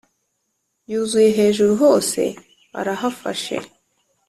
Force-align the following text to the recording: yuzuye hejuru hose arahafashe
yuzuye 0.91 1.29
hejuru 1.39 1.71
hose 1.83 2.21
arahafashe 2.79 3.55